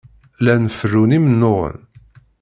[0.43, 1.77] Llan ferrun imennuɣen.